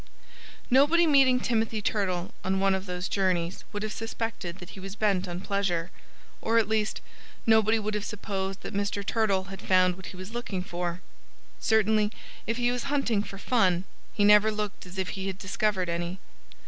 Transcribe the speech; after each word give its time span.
Nobody 0.71 1.05
meeting 1.05 1.39
Timothy 1.39 1.79
Turtle 1.79 2.31
on 2.43 2.59
one 2.59 2.73
of 2.73 2.87
those 2.87 3.07
journeys 3.07 3.63
would 3.71 3.83
have 3.83 3.93
suspected 3.93 4.57
that 4.57 4.71
he 4.71 4.79
was 4.79 4.95
bent 4.95 5.27
on 5.27 5.41
pleasure. 5.41 5.91
Or 6.41 6.57
at 6.57 6.67
least, 6.67 7.01
nobody 7.45 7.77
would 7.77 7.93
have 7.93 8.03
supposed 8.03 8.61
that 8.63 8.73
Mr. 8.73 9.05
Turtle 9.05 9.43
had 9.43 9.61
found 9.61 9.95
what 9.95 10.07
he 10.07 10.17
was 10.17 10.33
looking 10.33 10.63
for. 10.63 11.01
Certainly 11.59 12.11
if 12.47 12.57
he 12.57 12.71
was 12.71 12.85
hunting 12.85 13.21
for 13.21 13.37
fun, 13.37 13.83
he 14.11 14.23
never 14.23 14.51
looked 14.51 14.87
as 14.87 14.97
if 14.97 15.09
he 15.09 15.27
had 15.27 15.37
discovered 15.37 15.87
any. 15.87 16.17